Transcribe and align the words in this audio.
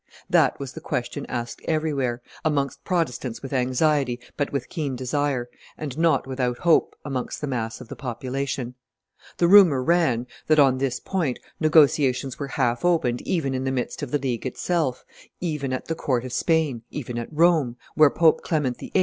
That 0.27 0.59
was 0.59 0.73
the 0.73 0.81
question 0.81 1.27
asked 1.27 1.61
everywhere, 1.65 2.23
amongst 2.43 2.83
Protestants 2.83 3.43
with 3.43 3.53
anxiety, 3.53 4.19
but 4.35 4.51
with 4.51 4.67
keen 4.67 4.95
desire, 4.95 5.47
and 5.77 5.95
not 5.95 6.25
without 6.25 6.57
hope, 6.57 6.95
amongst 7.05 7.39
the 7.39 7.45
mass 7.45 7.79
of 7.79 7.87
the 7.87 7.95
population. 7.95 8.73
The 9.37 9.47
rumor 9.47 9.83
ran 9.83 10.25
that, 10.47 10.57
on 10.57 10.79
this 10.79 10.99
point, 10.99 11.37
negotiations 11.59 12.39
were 12.39 12.47
half 12.47 12.83
opened 12.83 13.21
even 13.27 13.53
in 13.53 13.63
the 13.63 13.71
midst 13.71 14.01
of 14.01 14.09
the 14.09 14.17
League 14.17 14.47
itself, 14.47 15.05
even 15.39 15.71
at 15.71 15.85
the 15.85 15.93
court 15.93 16.25
of 16.25 16.33
Spain, 16.33 16.81
even 16.89 17.19
at 17.19 17.27
Rome, 17.31 17.77
where 17.93 18.09
Pope 18.09 18.41
Clement 18.41 18.79
VIII. 18.79 18.93